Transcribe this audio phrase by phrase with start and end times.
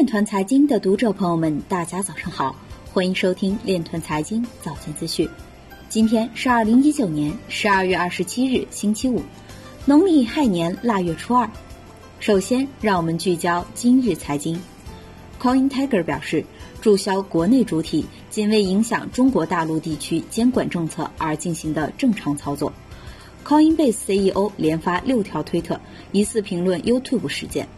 [0.00, 2.56] 链团财经的读者朋友们，大家早上好，
[2.90, 5.28] 欢迎收听链团财经早间资讯。
[5.90, 9.22] 今天是二零一九年十二月二十七日，星期五，
[9.84, 11.46] 农历亥年腊月初二。
[12.18, 14.58] 首先，让我们聚焦今日财经。
[15.38, 16.46] Coin Tiger 表示，
[16.80, 22.72] 注销国内主体仅为影响中国大陆地区监管政策而进行的正常操作。
[23.44, 25.78] Coinbase CEO 连发六条推特，
[26.10, 27.68] 疑似评论 YouTube 事件。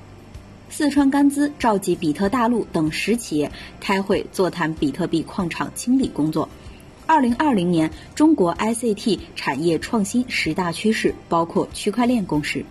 [0.74, 6.48] 四川甘孜召集比特大陆等十企业开会座谈比特币矿场清理工作。
[7.04, 12.64] 二零二零年中国 ICT 产业创新十大趋势包括区块链共识。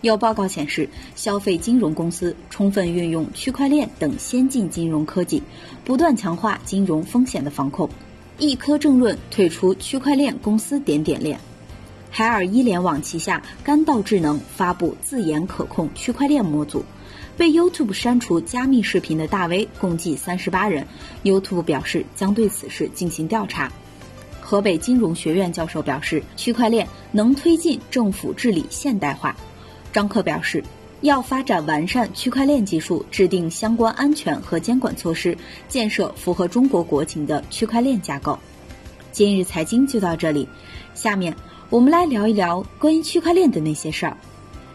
[0.00, 5.42] 有报告显示，消费金融公司充分运用区块链等先进金融科技，
[5.84, 7.90] 不断强化金融风险的防控。
[8.38, 11.38] 易科正论退出区块链公司点点链。
[12.16, 16.84] 海尔一联网旗下干道智能发布自研可控区块链模组。
[17.36, 20.86] 被 YouTube 删除加密视频的大 V 共计三十八人
[21.24, 23.72] ，YouTube 表示将对此事进行调查。
[24.40, 29.34] 河北金融学院教授表示，区块链能推进政府治理现代化。
[29.92, 30.62] 张克表示，
[31.00, 35.36] 要发展完善区块链技术，制定相关安全和监管措施，
[35.68, 38.38] 建设符合中国国情的区块链架构。
[39.10, 40.48] 今日财经就到这里，
[40.94, 41.34] 下面
[41.74, 44.16] 我们来聊一聊关于区块链的那些事儿。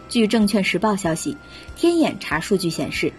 [0.09, 1.37] 据证券时报消息，
[1.77, 3.13] 天眼查数据显示，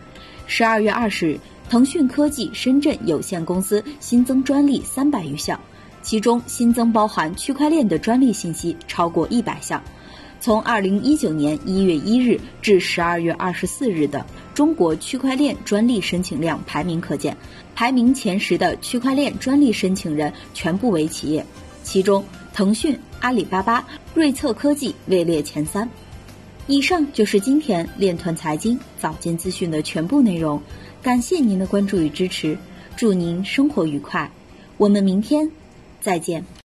[0.46, 5.58] 十二月二十日，腾讯科技深圳有限公司新增专利三百余项，
[6.02, 9.82] 其中新增包含区块链的专利信息超过一百项。
[10.40, 17.34] 从二零一九年一月一日至十二月二十四日的中国区块链专利申请量排名可见，
[17.74, 21.46] 排名前十的区块链专利申请人全部为企业，
[21.82, 22.22] 其中
[22.60, 25.88] 腾讯、阿里巴巴、瑞策科技位列前三。
[26.66, 30.60] 以上就是今天链团财经早间资讯的全部内容，
[31.00, 32.58] 感谢您的关注与支持，
[32.98, 34.30] 祝您生活愉快，
[34.76, 35.50] 我们明天
[36.02, 36.44] 再见。